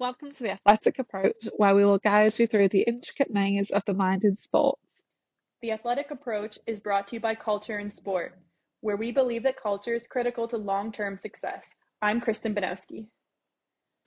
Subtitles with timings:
[0.00, 3.82] Welcome to the Athletic Approach, where we will guide you through the intricate maze of
[3.86, 4.82] the mind in sports.
[5.62, 8.36] The Athletic Approach is brought to you by Culture in Sport,
[8.80, 11.62] where we believe that culture is critical to long term success.
[12.02, 13.06] I'm Kristen Banowski.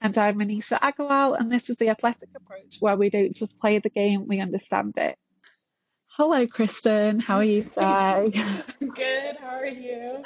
[0.02, 3.78] And I'm Manisha Agarwal, and this is the Athletic Approach, where we don't just play
[3.78, 5.16] the game, we understand it.
[6.18, 7.20] Hello, Kristen.
[7.20, 8.32] How are you today?
[8.80, 9.36] Good.
[9.40, 10.16] How are you?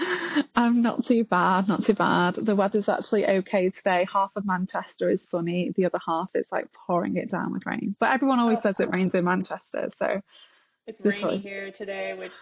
[0.54, 2.36] I'm not too bad, not too bad.
[2.36, 4.06] The weather's actually okay today.
[4.10, 7.94] Half of Manchester is sunny, the other half is like pouring it down with rain.
[8.00, 10.22] But everyone always oh, says it rains in Manchester, so.
[10.86, 12.32] It's rainy here today, which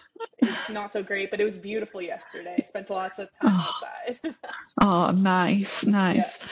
[0.41, 2.55] is not so great, but it was beautiful yesterday.
[2.57, 3.71] I Spent lots of time oh.
[3.83, 4.35] outside.
[4.81, 6.15] oh, nice, nice.
[6.15, 6.47] Yeah.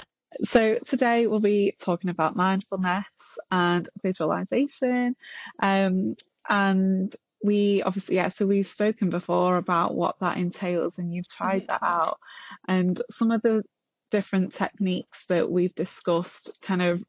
[0.49, 3.05] So today we'll be talking about mindfulness
[3.51, 5.15] and visualization.
[5.63, 6.15] Um,
[6.49, 11.65] and we obviously, yeah, so we've spoken before about what that entails and you've tried
[11.67, 12.19] that out.
[12.67, 13.63] And some of the
[14.11, 17.01] different techniques that we've discussed kind of,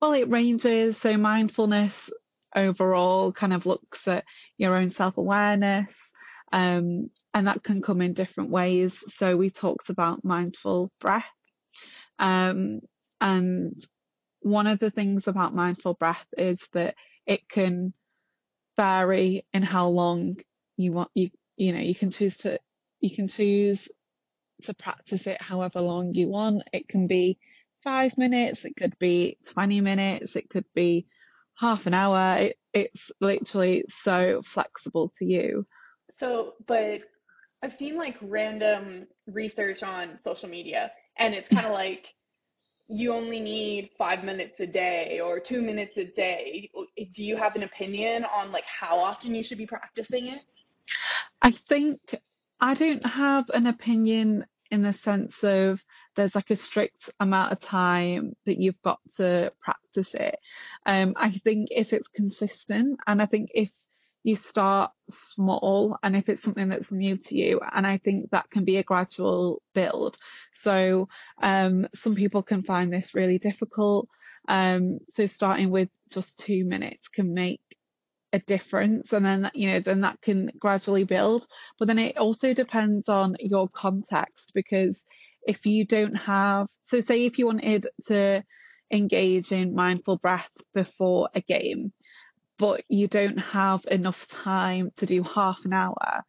[0.00, 0.96] well, it ranges.
[1.00, 1.94] So mindfulness
[2.54, 4.24] overall kind of looks at
[4.58, 5.88] your own self awareness.
[6.52, 8.92] Um, and that can come in different ways.
[9.16, 11.24] So we talked about mindful breath.
[12.18, 12.80] Um,
[13.20, 13.84] and
[14.40, 16.94] one of the things about mindful breath is that
[17.26, 17.94] it can
[18.76, 20.36] vary in how long
[20.76, 22.58] you want you you know you can choose to
[23.00, 23.88] you can choose
[24.62, 26.62] to practice it however long you want.
[26.72, 27.38] It can be
[27.82, 31.06] five minutes it could be 20 minutes it could be
[31.58, 32.38] half an hour.
[32.38, 35.66] It, it's literally so flexible to you.
[36.18, 37.00] So but
[37.62, 42.04] i've seen like random research on social media and it's kind of like
[42.88, 46.70] you only need five minutes a day or two minutes a day.
[47.14, 50.44] Do you have an opinion on like how often you should be practicing it?
[51.42, 51.98] I think
[52.60, 55.80] i don't have an opinion in the sense of
[56.16, 60.36] there's like a strict amount of time that you've got to practice it.
[60.86, 63.70] Um, i think if it's consistent and i think if
[64.24, 68.50] you start small and if it's something that's new to you and i think that
[68.50, 70.16] can be a gradual build.
[70.62, 71.08] So
[71.42, 74.08] um, some people can find this really difficult.
[74.48, 77.60] Um, so starting with just two minutes can make
[78.32, 81.46] a difference and then you know then that can gradually build.
[81.78, 85.00] But then it also depends on your context because
[85.46, 88.42] if you don't have so say if you wanted to
[88.92, 91.92] engage in mindful breath before a game
[92.58, 96.24] but you don't have enough time to do half an hour.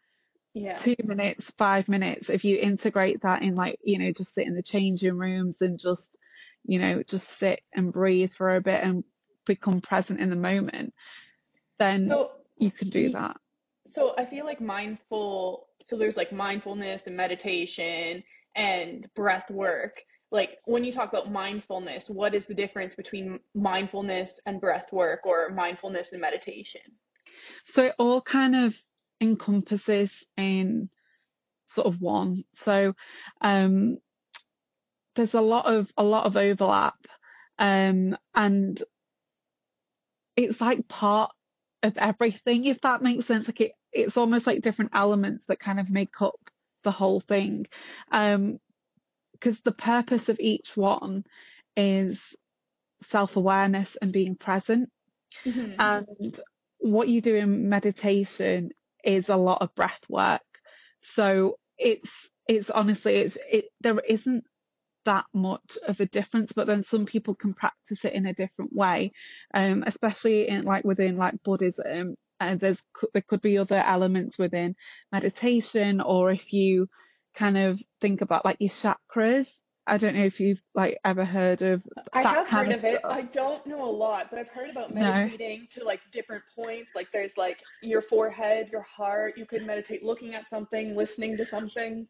[0.54, 0.78] Yeah.
[0.80, 2.30] Two minutes, five minutes.
[2.30, 5.78] If you integrate that in like, you know, just sit in the changing rooms and
[5.78, 6.18] just,
[6.64, 9.04] you know, just sit and breathe for a bit and
[9.46, 10.94] become present in the moment,
[11.78, 13.38] then so, you can do that.
[13.94, 18.24] So I feel like mindful, so there's like mindfulness and meditation
[18.56, 20.00] and breath work
[20.32, 25.22] like when you talk about mindfulness what is the difference between mindfulness and breath work
[25.26, 26.82] or mindfulness and meditation?
[27.66, 28.74] So it all kind of
[29.22, 30.90] encompasses in
[31.68, 32.44] sort of one.
[32.64, 32.94] So
[33.42, 33.98] um
[35.16, 36.96] there's a lot of a lot of overlap
[37.58, 38.84] um and
[40.36, 41.32] it's like part
[41.84, 43.48] of everything if that makes sense.
[43.48, 46.40] Like it it's almost like different elements that kind of make up
[46.84, 47.66] the whole thing.
[48.12, 48.60] Um
[49.40, 51.24] because the purpose of each one
[51.78, 52.20] is
[53.10, 54.90] self awareness and being present.
[55.46, 55.74] Mm-hmm.
[55.80, 56.40] And
[56.80, 58.70] what you do in meditation
[59.04, 60.42] is a lot of breath work.
[61.16, 62.10] So it's
[62.48, 64.44] it's honestly it's it there isn't
[65.06, 68.74] that much of a difference, but then some people can practice it in a different
[68.74, 69.12] way,
[69.54, 72.16] um, especially in like within like Buddhism.
[72.40, 72.80] And there's
[73.14, 74.76] there could be other elements within
[75.12, 76.90] meditation, or if you
[77.38, 79.48] kind of think about like your chakras.
[79.88, 81.84] I don't know if you've like ever heard of.
[82.12, 83.02] I have heard of, of it.
[83.04, 85.82] I don't know a lot, but I've heard about meditating no.
[85.82, 86.90] to like different points.
[86.96, 89.38] Like there's like your forehead, your heart.
[89.38, 92.08] You could meditate looking at something, listening to something.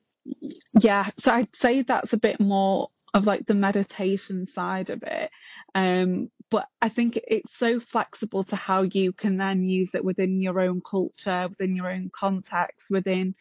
[0.79, 5.29] Yeah, so I'd say that's a bit more of like the meditation side of it.
[5.73, 10.41] Um, but I think it's so flexible to how you can then use it within
[10.41, 13.35] your own culture, within your own context, within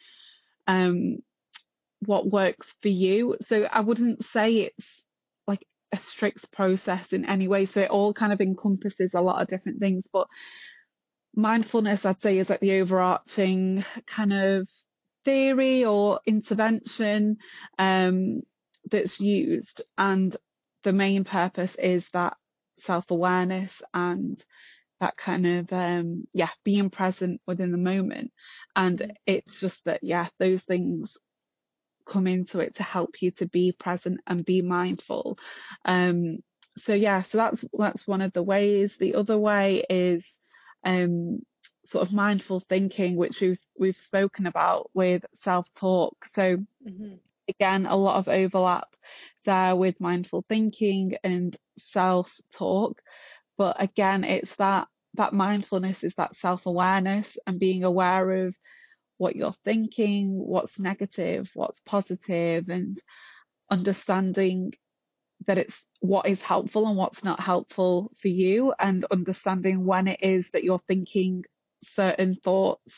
[0.67, 1.19] um,
[1.99, 3.37] what works for you.
[3.41, 4.87] So I wouldn't say it's
[5.47, 7.65] like a strict process in any way.
[7.65, 10.03] So it all kind of encompasses a lot of different things.
[10.11, 10.27] But
[11.35, 14.67] mindfulness, I'd say, is like the overarching kind of
[15.25, 17.37] theory or intervention
[17.79, 18.41] um,
[18.89, 19.81] that's used.
[19.97, 20.35] And
[20.83, 22.37] the main purpose is that
[22.85, 24.43] self awareness and
[24.99, 28.31] that kind of um yeah being present within the moment
[28.75, 31.17] and it's just that yeah those things
[32.05, 35.37] come into it to help you to be present and be mindful.
[35.85, 36.39] Um,
[36.77, 38.93] so yeah, so that's that's one of the ways.
[38.99, 40.23] The other way is
[40.83, 41.39] um,
[41.85, 46.15] sort of mindful thinking, which we've we've spoken about with self talk.
[46.33, 46.57] So
[46.87, 47.15] mm-hmm.
[47.47, 48.87] again, a lot of overlap
[49.45, 51.55] there with mindful thinking and
[51.91, 53.01] self talk.
[53.57, 58.55] But again, it's that that mindfulness is that self awareness and being aware of
[59.17, 63.01] what you're thinking, what's negative, what's positive, and
[63.71, 64.73] understanding
[65.47, 70.19] that it's what is helpful and what's not helpful for you, and understanding when it
[70.21, 71.43] is that you're thinking
[71.83, 72.91] certain thoughts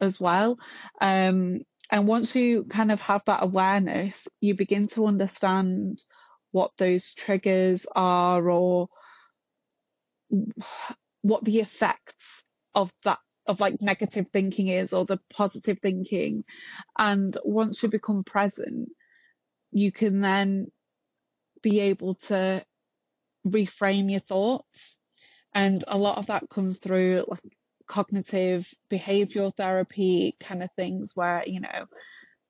[0.00, 0.58] as well.
[1.00, 1.60] Um,
[1.90, 6.02] and once you kind of have that awareness, you begin to understand
[6.50, 8.88] what those triggers are or
[11.22, 12.14] what the effects
[12.74, 16.44] of that of like negative thinking is or the positive thinking.
[16.98, 18.88] And once you become present
[19.72, 20.70] you can then
[21.62, 22.64] be able to
[23.46, 24.66] reframe your thoughts.
[25.54, 27.42] And a lot of that comes through like
[27.88, 31.84] cognitive behavioral therapy kind of things where you know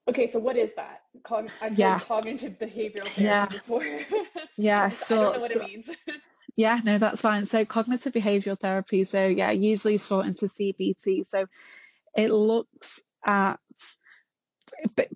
[0.09, 1.01] okay so what is that?
[1.25, 1.99] Cog- i've yeah.
[2.01, 3.47] cognitive behavioral therapy yeah.
[3.47, 3.85] before.
[4.57, 5.87] Yeah so i don't know what it means
[6.57, 7.47] yeah no that's fine.
[7.47, 11.47] So cognitive behavioral therapy so yeah usually shortened to cbt so
[12.15, 12.89] it looks
[13.25, 13.59] at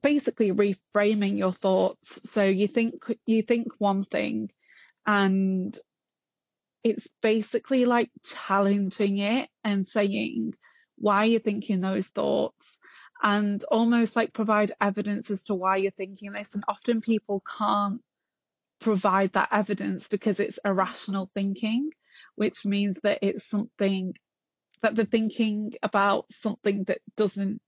[0.03, 2.19] basically reframing your thoughts.
[2.33, 4.51] So you think you think one thing
[5.07, 5.79] and
[6.85, 8.11] it's basically like
[8.47, 10.55] challenging it and saying
[10.99, 12.65] why are you're thinking those thoughts
[13.23, 16.49] and almost like provide evidence as to why you're thinking this.
[16.55, 18.01] And often people can't
[18.81, 21.91] provide that evidence because it's irrational thinking,
[22.35, 24.15] which means that it's something
[24.83, 27.61] that they're thinking about something that doesn't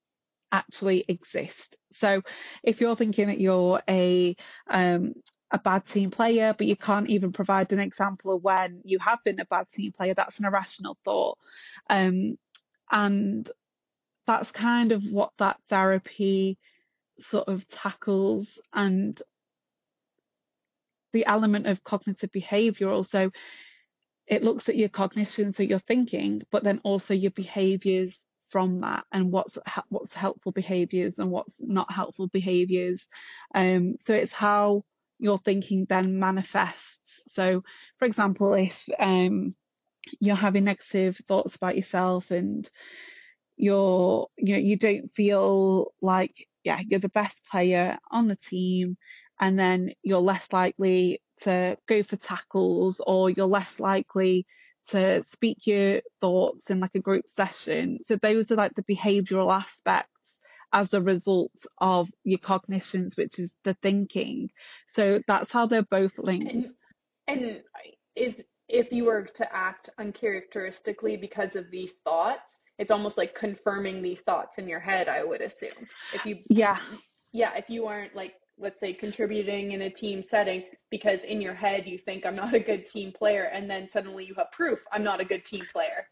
[0.53, 1.77] actually exist.
[2.01, 2.23] So
[2.63, 4.37] if you're thinking that you're a
[4.69, 5.15] um,
[5.51, 9.19] a bad team player, but you can't even provide an example of when you have
[9.25, 11.39] been a bad team player, that's an irrational thought.
[11.89, 12.37] Um,
[12.91, 13.51] and
[14.27, 16.59] that's kind of what that therapy
[17.21, 19.21] sort of tackles and
[21.13, 23.31] the element of cognitive behavior also
[24.27, 28.19] it looks at your cognition so your thinking but then also your behaviors
[28.51, 29.57] from that and what's
[29.89, 33.05] what's helpful behaviors and what's not helpful behaviors.
[33.55, 34.85] Um, so it's how
[35.19, 36.81] your thinking then manifests.
[37.33, 37.63] So,
[37.99, 39.55] for example, if um,
[40.21, 42.69] you're having negative thoughts about yourself and
[43.57, 48.97] you're you know you don't feel like yeah you're the best player on the team
[49.41, 54.47] and then you're less likely to go for tackles or you're less likely
[54.91, 57.99] to speak your thoughts in like a group session.
[58.07, 60.13] So those are like the behavioral aspects
[60.73, 64.51] as a result of your cognitions, which is the thinking.
[64.95, 66.53] So that's how they're both linked.
[66.53, 66.69] And,
[67.27, 67.63] and
[68.17, 74.03] is if you were to act uncharacteristically because of these thoughts, it's almost like confirming
[74.03, 75.89] these thoughts in your head, I would assume.
[76.13, 76.79] If you Yeah.
[77.33, 81.55] Yeah, if you aren't like let's say contributing in a team setting because in your
[81.55, 84.79] head you think I'm not a good team player and then suddenly you have proof
[84.93, 86.07] I'm not a good team player.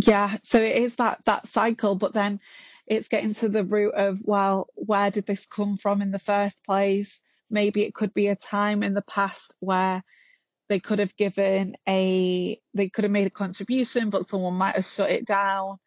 [0.00, 2.40] Yeah, so it is that that cycle but then
[2.86, 6.56] it's getting to the root of well where did this come from in the first
[6.64, 7.10] place?
[7.50, 10.02] Maybe it could be a time in the past where
[10.68, 14.86] they could have given a they could have made a contribution but someone might have
[14.86, 15.78] shut it down.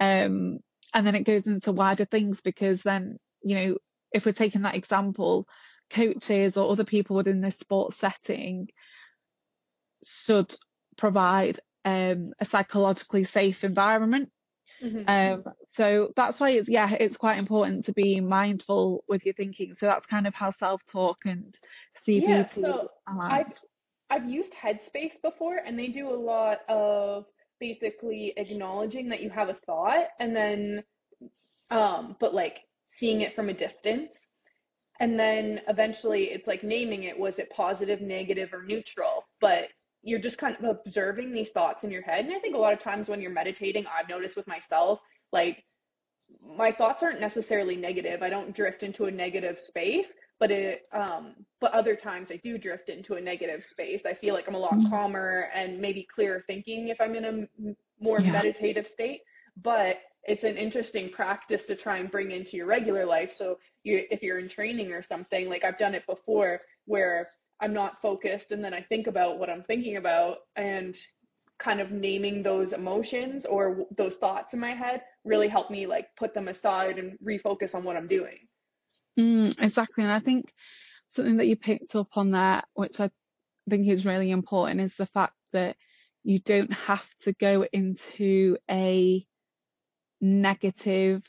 [0.00, 0.58] Um
[0.92, 3.76] and then it goes into wider things because then you know
[4.12, 5.46] if we're taking that example,
[5.92, 8.68] coaches or other people within this sports setting
[10.04, 10.54] should
[10.96, 14.30] provide um, a psychologically safe environment.
[14.82, 15.08] Mm-hmm.
[15.08, 15.44] Um,
[15.76, 19.74] so that's why it's yeah, it's quite important to be mindful with your thinking.
[19.76, 21.56] So that's kind of how self talk and
[22.06, 22.22] CBT.
[22.28, 23.52] Yeah, so I've
[24.08, 27.26] I've used Headspace before, and they do a lot of
[27.60, 30.82] basically acknowledging that you have a thought, and then,
[31.70, 32.60] um, but like
[33.00, 34.10] seeing it from a distance.
[35.00, 39.24] And then eventually it's like naming it was it positive, negative, or neutral?
[39.40, 39.68] But
[40.02, 42.26] you're just kind of observing these thoughts in your head.
[42.26, 45.00] And I think a lot of times when you're meditating, I've noticed with myself,
[45.32, 45.64] like
[46.56, 48.22] my thoughts aren't necessarily negative.
[48.22, 50.06] I don't drift into a negative space,
[50.38, 54.02] but it um but other times I do drift into a negative space.
[54.06, 54.90] I feel like I'm a lot mm-hmm.
[54.90, 58.32] calmer and maybe clearer thinking if I'm in a more yeah.
[58.32, 59.20] meditative state.
[59.62, 63.32] But it's an interesting practice to try and bring into your regular life.
[63.36, 67.28] So you, if you're in training or something, like I've done it before where
[67.60, 70.96] I'm not focused and then I think about what I'm thinking about and
[71.62, 76.08] kind of naming those emotions or those thoughts in my head really helped me like
[76.18, 78.38] put them aside and refocus on what I'm doing.
[79.18, 80.04] Mm, exactly.
[80.04, 80.52] And I think
[81.14, 83.10] something that you picked up on there, which I
[83.68, 85.76] think is really important is the fact that
[86.22, 89.26] you don't have to go into a
[90.20, 91.22] negative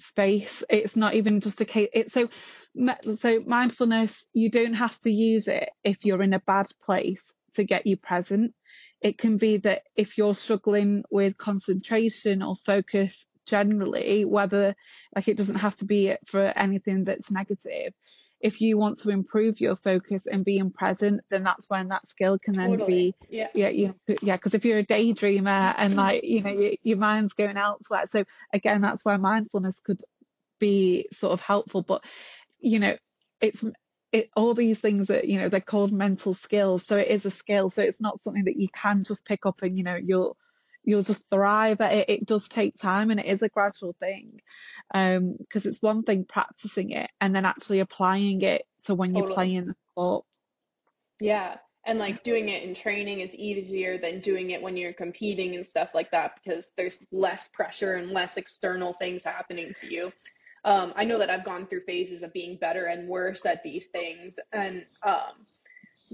[0.00, 0.62] space.
[0.68, 1.88] It's not even just a case.
[1.92, 2.28] It's so
[3.18, 4.12] so mindfulness.
[4.32, 7.22] You don't have to use it if you're in a bad place
[7.54, 8.52] to get you present.
[9.00, 13.12] It can be that if you're struggling with concentration or focus
[13.46, 14.74] generally, whether
[15.14, 17.94] like it doesn't have to be for anything that's negative.
[18.40, 22.38] If you want to improve your focus and being present, then that's when that skill
[22.38, 23.14] can then Totally.
[23.20, 23.48] be, Yeah.
[23.54, 25.98] yeah, you yeah, because if you're a daydreamer and mm-hmm.
[25.98, 28.04] like, you know, your, your mind's going elsewhere.
[28.10, 30.02] So again, that's where mindfulness could
[30.60, 31.82] be sort of helpful.
[31.82, 32.02] But,
[32.60, 32.96] you know,
[33.40, 33.64] it's,
[34.12, 36.82] it, all these things that, you know, they're called mental skills.
[36.86, 37.70] So it is a skill.
[37.70, 40.36] So it's not something that you can just pick up and, you know, you'll,
[40.86, 42.08] you'll just thrive at it.
[42.08, 44.40] It does take time and it is a gradual thing.
[44.94, 49.34] Um, because it's one thing practicing it and then actually applying it to when you're
[49.34, 50.24] playing the sport.
[51.20, 51.56] Yeah.
[51.84, 55.66] And like doing it in training is easier than doing it when you're competing and
[55.66, 60.12] stuff like that because there's less pressure and less external things happening to you.
[60.64, 63.86] Um, I know that I've gone through phases of being better and worse at these
[63.92, 64.34] things.
[64.52, 65.46] And um,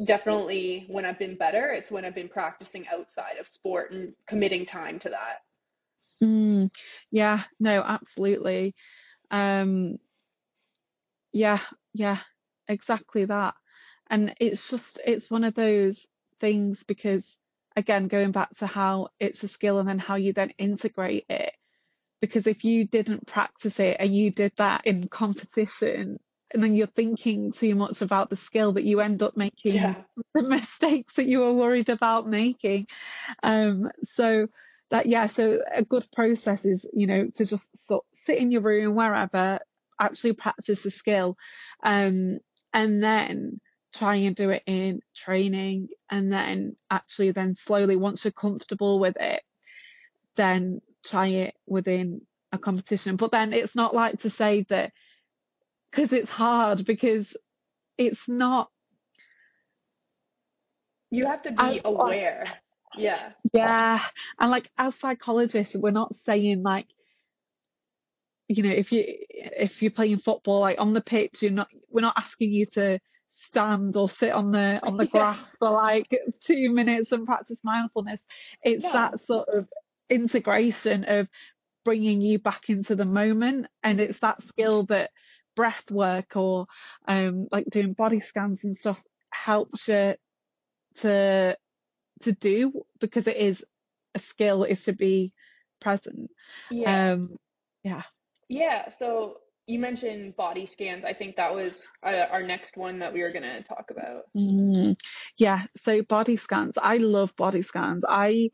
[0.05, 4.67] definitely when I've been better, it's when I've been practicing outside of sport and committing
[4.67, 6.25] time to that.
[6.25, 6.71] Mm,
[7.11, 8.75] yeah, no, absolutely.
[9.31, 9.99] Um,
[11.33, 11.61] yeah,
[11.93, 12.19] yeah,
[12.69, 13.55] exactly that.
[14.11, 15.99] And it's just, it's one of those
[16.41, 17.25] things because,
[17.77, 21.53] again, going back to how it's a skill and then how you then integrate it.
[22.21, 26.21] Because if you didn't practice it and you did that in competition,
[26.53, 29.95] and then you're thinking too much about the skill that you end up making Yeah.
[30.35, 32.87] the mistakes that you were worried about making.
[33.43, 34.49] Um, so
[34.91, 38.61] that, yeah, so a good process is, you know, to just sort sit in your
[38.61, 39.59] room, wherever,
[40.01, 41.37] actually practice the skill,
[41.83, 42.39] um,
[42.75, 43.61] and then
[43.95, 49.17] try and do it in training and then actually then slowly once you're comfortable with
[49.21, 49.43] it
[50.37, 54.93] then try it within a competition but then it's not like to say that
[55.93, 57.27] because it's hard because
[57.99, 58.69] it's not
[61.11, 62.45] You have to be as like aware.
[62.97, 63.31] Yeah.
[63.55, 64.01] yeah
[64.39, 66.87] and like as psychologists we're not saying like
[68.49, 72.03] you know if you if you're playing football like on the pitch you're not we're
[72.03, 72.99] not asking you to
[73.49, 76.09] stand or sit on the on the grass for like
[76.47, 78.21] two minutes and practice mindfulness
[78.63, 79.67] it's that sort of
[80.11, 81.29] integration of
[81.85, 85.11] bringing you back into the moment and it's that skill that
[85.57, 86.67] breath work or
[87.09, 88.99] um like doing body scans and stuff
[89.31, 90.15] helps you
[91.01, 91.57] to
[92.23, 93.63] to do because it is
[94.15, 95.33] a skill is to be
[95.81, 96.31] present
[96.71, 97.13] Yeah.
[97.13, 97.37] um
[97.83, 98.03] yeah
[98.49, 98.89] Yeah.
[98.99, 101.05] So you mentioned body scans.
[101.05, 101.73] I think that was
[102.05, 104.25] uh, our next one that we were going to talk about.
[104.37, 104.97] Mm,
[105.39, 106.75] yeah, so body scans.
[106.81, 108.03] I love body scans.
[108.09, 108.51] I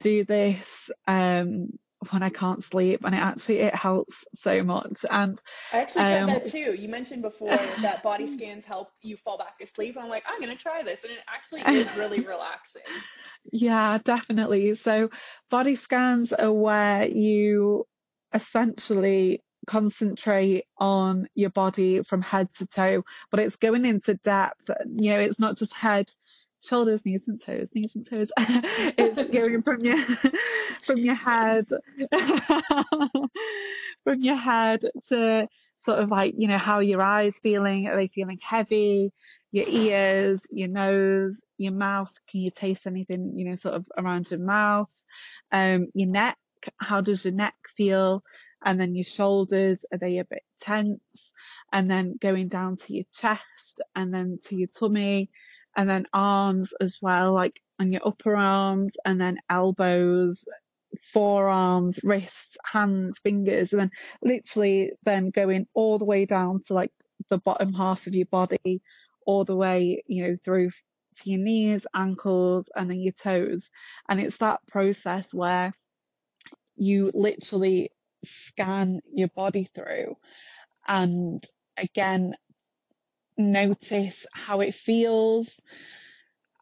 [0.00, 0.64] do this
[1.06, 1.68] um
[2.10, 5.04] when I can't sleep and it actually it helps so much.
[5.10, 5.40] And
[5.72, 6.74] I actually um that too.
[6.78, 7.48] You mentioned before
[7.82, 9.96] that body scans help you fall back asleep.
[10.00, 10.98] I'm like, I'm going to try this.
[11.02, 12.82] And it actually is really relaxing.
[13.50, 14.74] yeah, definitely.
[14.76, 15.10] So
[15.50, 17.86] body scans are where you
[18.34, 24.70] essentially concentrate on your body from head to toe, but it's going into depth.
[24.86, 26.10] You know, it's not just head,
[26.68, 28.30] shoulders, knees and toes, knees and toes.
[28.38, 29.98] it's going from your
[30.86, 31.66] from your head
[34.04, 35.48] from your head to
[35.84, 37.88] sort of like, you know, how are your eyes feeling.
[37.88, 39.12] Are they feeling heavy?
[39.50, 42.10] Your ears, your nose, your mouth.
[42.30, 44.90] Can you taste anything, you know, sort of around your mouth?
[45.50, 46.38] Um, your neck.
[46.78, 48.22] How does your neck feel?
[48.64, 49.84] And then your shoulders.
[49.92, 51.00] Are they a bit tense?
[51.72, 53.42] And then going down to your chest
[53.96, 55.30] and then to your tummy
[55.76, 60.44] and then arms as well, like on your upper arms and then elbows
[61.12, 63.90] forearms, wrists, hands, fingers, and then
[64.22, 66.92] literally then going all the way down to like
[67.30, 68.82] the bottom half of your body,
[69.26, 73.62] all the way, you know, through to your knees, ankles, and then your toes.
[74.08, 75.72] And it's that process where
[76.76, 77.90] you literally
[78.48, 80.16] scan your body through
[80.86, 81.44] and
[81.78, 82.34] again,
[83.38, 85.48] notice how it feels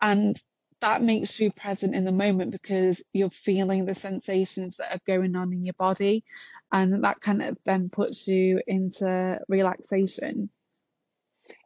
[0.03, 0.41] and
[0.81, 5.37] that makes you present in the moment because you're feeling the sensations that are going
[5.37, 6.25] on in your body
[6.73, 10.49] and that kind of then puts you into relaxation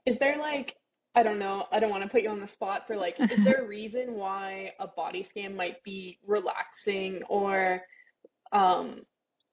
[0.06, 0.76] Is there like,
[1.14, 3.44] I don't know, I don't want to put you on the spot for like, is
[3.44, 7.82] there a reason why a body scan might be relaxing or
[8.52, 9.02] um,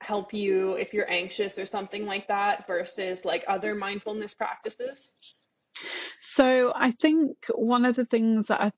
[0.01, 5.11] help you if you're anxious or something like that versus like other mindfulness practices?
[6.35, 8.71] So I think one of the things that I,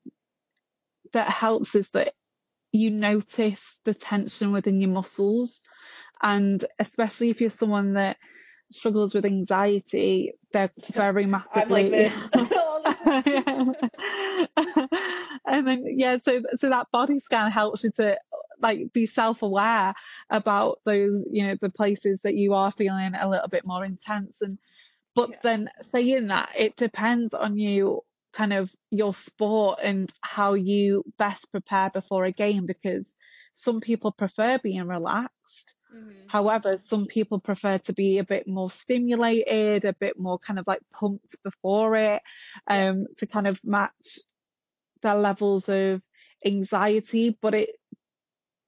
[1.12, 2.14] that helps is that
[2.72, 5.60] you notice the tension within your muscles,
[6.22, 8.16] and especially if you're someone that
[8.72, 11.62] struggles with anxiety, they're very massively.
[11.62, 12.12] I'm like this.
[15.46, 18.16] and then yeah, so so that body scan helps you to
[18.60, 19.94] like be self-aware
[20.30, 24.32] about those, you know, the places that you are feeling a little bit more intense
[24.40, 24.58] and
[25.14, 25.36] but Yeah.
[25.42, 28.02] then saying that, it depends on you
[28.32, 33.04] kind of your sport and how you best prepare before a game because
[33.56, 35.74] some people prefer being relaxed.
[35.90, 36.28] Mhm.
[36.28, 40.66] However, some people prefer to be a bit more stimulated, a bit more kind of
[40.66, 42.22] like pumped before it,
[42.68, 42.88] Yeah.
[42.90, 44.18] um, to kind of match
[45.02, 46.02] their levels of
[46.44, 47.36] anxiety.
[47.40, 47.70] But it,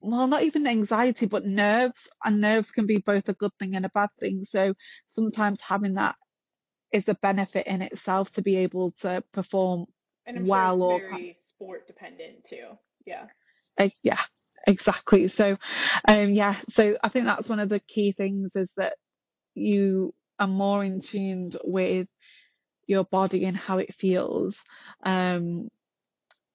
[0.01, 3.85] well, not even anxiety, but nerves, and nerves can be both a good thing and
[3.87, 4.45] a bad thing.
[4.49, 4.75] So
[5.09, 6.17] sometimes having that
[6.97, 9.87] is a benefit in itself to be able to perform
[10.27, 12.79] And well sure or very sport dependent too.
[13.05, 13.27] Yeah.
[13.79, 14.21] Uh, yeah,
[14.67, 15.29] exactly.
[15.29, 15.59] So,
[16.09, 18.95] um, yeah, so I think that's one of the key things is that
[19.55, 22.09] you are more in tune with
[22.87, 24.57] your body and how it feels.
[25.05, 25.69] Um,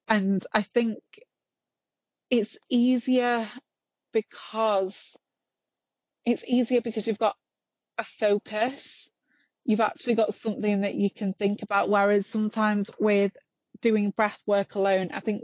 [0.08, 0.98] and I think
[2.32, 3.50] it's easier
[4.14, 4.96] because
[6.26, 7.36] it's easier because you've got
[7.98, 8.74] a focus.
[9.66, 11.90] You've actually got something that you can think about.
[11.90, 13.32] Whereas sometimes with
[13.82, 15.44] doing breath work alone, I think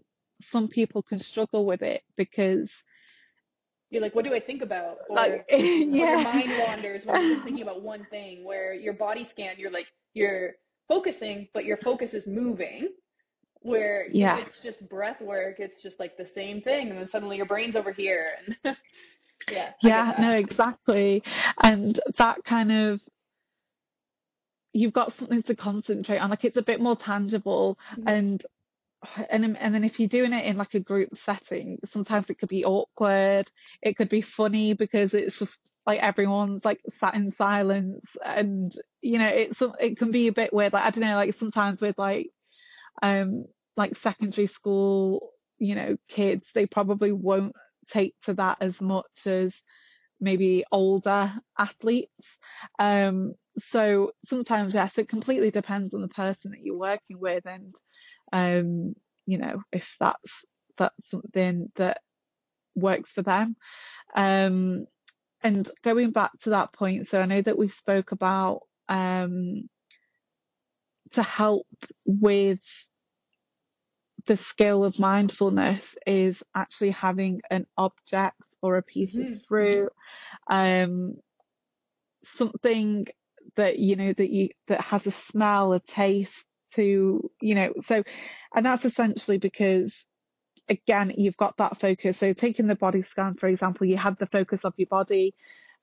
[0.51, 2.69] some people can struggle with it because
[3.89, 4.97] You're like, what do I think about?
[5.09, 8.93] Or like or your mind wanders when you're just thinking about one thing where your
[8.93, 10.53] body scan you're like you're
[10.87, 12.89] focusing but your focus is moving
[13.61, 17.09] where yeah if it's just breath work it's just like the same thing and then
[17.11, 18.31] suddenly your brain's over here
[18.63, 18.77] and
[19.51, 21.21] yeah yeah no exactly
[21.61, 23.01] and that kind of
[24.77, 28.03] you've got something to concentrate on like it's a bit more tangible Mhm.
[28.15, 28.45] and
[29.29, 32.37] and then- and then if you're doing it in like a group setting sometimes it
[32.39, 33.49] could be awkward
[33.81, 35.53] it could be funny because it's just
[35.85, 40.53] like everyone's like sat in silence and you know it's it can be a bit
[40.53, 42.27] weird like I don't know like sometimes with like
[43.01, 47.55] um like secondary school you know kids they probably won't
[47.89, 49.53] take to that as much as
[50.19, 52.25] maybe older athletes
[52.79, 53.33] um
[53.71, 57.73] so sometimes yes it completely depends on the person that you're working with and
[58.33, 58.93] um
[59.25, 60.31] you know if that's
[60.77, 61.99] that's something that
[62.75, 63.55] works for them
[64.15, 64.85] um
[65.43, 69.69] and going back to that point so I know that we spoke about um
[71.13, 71.67] to help
[72.05, 72.59] with
[74.27, 79.45] the skill of mindfulness is actually having an object or a piece of Mhm.
[79.47, 79.91] fruit,
[80.49, 81.21] um,
[82.25, 83.07] something
[83.55, 86.31] that you know that you that has a smell, a taste
[86.75, 87.73] to you know.
[87.87, 88.03] So,
[88.53, 89.93] and that's essentially because
[90.69, 92.17] again you've got that focus.
[92.19, 95.33] So taking the body scan, for example, you have the focus of your body,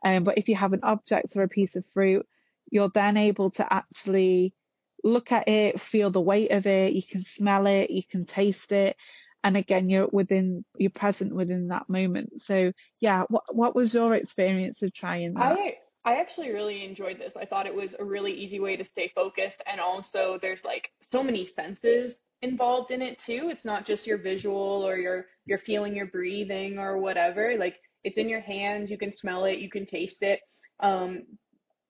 [0.04, 2.26] um, but if you have an object or a piece of fruit,
[2.70, 4.54] you're then able to actually
[5.02, 8.72] look at it, feel the weight of it, you can smell it, you can taste
[8.72, 8.96] it.
[9.42, 12.32] And again, you're within, you're present within that moment.
[12.46, 15.58] So yeah, what, what was your experience of trying that?
[15.58, 17.32] I I actually really enjoyed this.
[17.36, 20.90] I thought it was a really easy way to stay focused and also there's like
[21.02, 23.48] so many senses involved in it too.
[23.50, 27.56] It's not just your visual or your you're feeling your breathing or whatever.
[27.58, 30.40] Like it's in your hands, you can smell it, you can taste it.
[30.80, 31.22] Um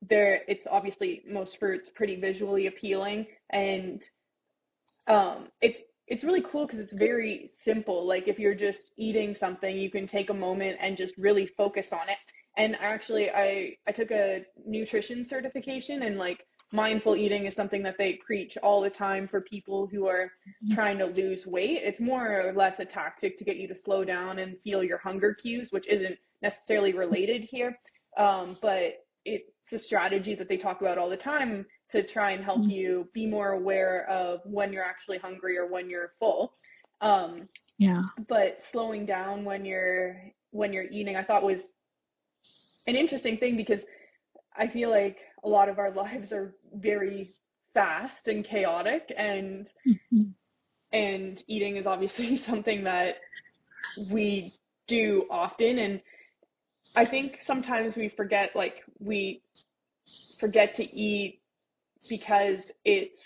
[0.09, 4.03] there it's obviously most fruits pretty visually appealing and
[5.09, 9.79] um it's it's really cool because it's very simple like if you're just eating something
[9.79, 12.18] you can take a moment and just really focus on it
[12.57, 17.95] and actually i i took a nutrition certification and like mindful eating is something that
[17.99, 20.31] they preach all the time for people who are
[20.75, 24.05] trying to lose weight it's more or less a tactic to get you to slow
[24.05, 27.79] down and feel your hunger cues which isn't necessarily related here
[28.19, 32.45] um, but it's a strategy that they talk about all the time to try and
[32.45, 36.55] help you be more aware of when you're actually hungry or when you're full.
[37.01, 38.03] Um, Yeah.
[38.29, 41.61] but slowing down when you're when you're eating, I thought was
[42.87, 43.81] an interesting thing because
[44.57, 47.31] I feel like a lot of our lives are very
[47.75, 50.35] fast and chaotic and Mhm.
[50.92, 53.16] and eating is obviously something that
[53.97, 54.55] we
[54.87, 56.01] do often and
[56.97, 59.42] I think sometimes we forget like we
[60.38, 61.40] forget to eat
[62.09, 63.20] because it's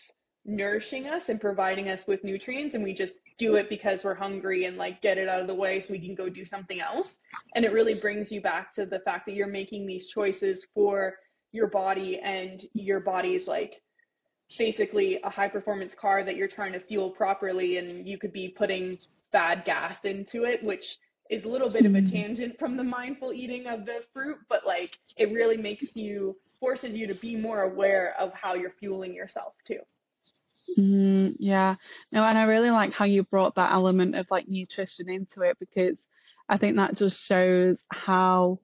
[0.44, 4.64] nourishing us and providing us with nutrients and we just do it because we're hungry
[4.64, 7.18] and like get it out of the way so we can go do something else
[7.55, 11.16] and it really brings you back to the fact that you're making these choices for
[11.53, 13.83] your body and your body's like
[14.59, 18.48] basically a high performance car that you're trying to fuel properly and you could be
[18.48, 18.96] putting
[19.33, 20.96] bad gas into it which
[21.29, 22.11] is a little bit of a Mm.
[22.11, 26.92] tangent from the mindful eating of the fruit but like it really makes you forces
[26.94, 29.81] you to be more aware of how you're fueling yourself too
[30.76, 31.74] Mm, yeah.
[32.12, 35.57] No, and I really like how you brought that element of like nutrition into it
[35.59, 35.96] because
[36.48, 38.61] I think that just shows how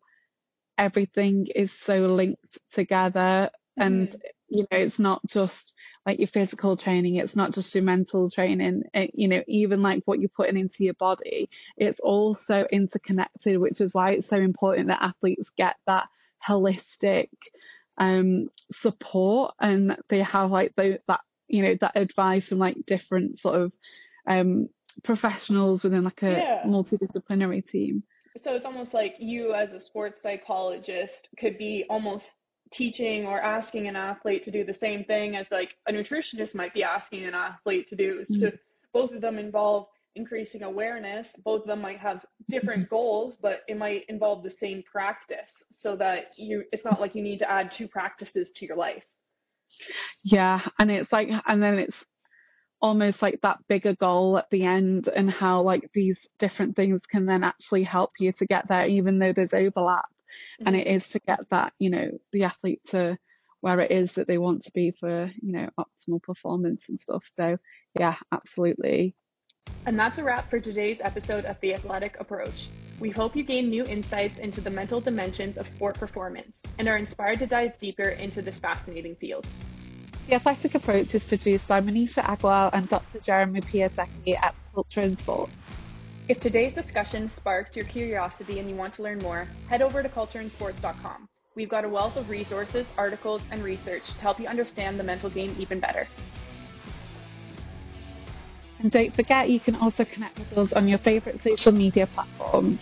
[0.78, 4.20] everything is so linked together and Mhm.
[4.48, 5.72] you know it's not just
[6.06, 10.02] like your physical training it's not just your mental training it, you know even like
[10.06, 14.88] what you're putting into your body it's also interconnected which is why it's so important
[14.88, 16.06] that athletes get that
[16.48, 17.28] holistic
[17.98, 23.38] um support and they have like the, that you know that advice from like different
[23.38, 23.72] sort of
[24.28, 24.68] um
[25.02, 26.66] professionals within like a Yeah.
[26.66, 28.02] multidisciplinary team.
[28.44, 32.26] So it's almost like you as a sports psychologist could be almost
[32.72, 36.74] teaching or asking an athlete to do the same thing as like a nutritionist might
[36.74, 38.24] be asking an athlete to do.
[38.40, 38.52] To
[38.92, 41.26] both of them involve increasing awareness.
[41.44, 45.96] Both of them might have different goals but it might involve the same practice so
[45.96, 49.02] that you it's not like you need to add two practices to your life
[50.22, 51.96] Yeah, and it's like, and then it's
[52.80, 57.26] almost like that bigger goal at the end, and how like these different things can
[57.26, 60.06] then actually help you to get there, even though there's overlap.
[60.66, 60.96] And it mm-hmm.
[60.96, 63.16] is to get that, you know, the athlete to
[63.60, 67.22] where it is that they want to be for, you know, optimal performance and stuff.
[67.36, 67.56] So,
[67.98, 69.14] yeah, absolutely.
[69.86, 72.68] And that's a wrap for today's episode of The Athletic Approach.
[73.00, 76.96] We hope you gain new insights into the mental dimensions of sport performance and are
[76.96, 79.46] inspired to dive deeper into this fascinating field.
[80.28, 83.18] The Athletic Approach is produced by Manisha Agarwal and Dr.
[83.20, 85.50] Jeremy Piasecki at Culture and Sport.
[86.28, 90.08] If today's discussion sparked your curiosity and you want to learn more, head over to
[90.08, 91.28] cultureandsports.com.
[91.56, 95.28] We've got a wealth of resources, articles, and research to help you understand the mental
[95.28, 96.08] game even better.
[98.84, 102.78] And don't forget, you can also connect with us on your favourite social media platforms.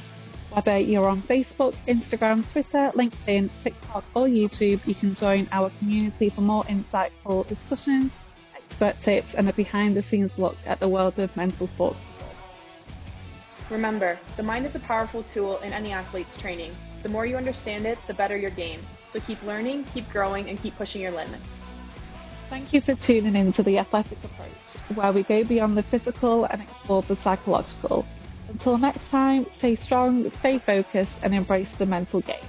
[0.53, 6.29] Whether you're on Facebook, Instagram, Twitter, LinkedIn, TikTok, or YouTube, you can join our community
[6.31, 8.11] for more insightful discussions,
[8.57, 12.01] expert tips, and a behind the scenes look at the world of mental sports.
[13.71, 16.75] Remember, the mind is a powerful tool in any athlete's training.
[17.05, 18.81] The more you understand it, the better your game.
[19.12, 21.45] So keep learning, keep growing, and keep pushing your limits.
[22.53, 26.45] Thank you for tuning in to the Athletic Approach, where we go beyond the physical
[26.45, 28.05] and explore the psychological.
[28.47, 32.45] Until next time, stay strong, stay focused, and embrace the mental game.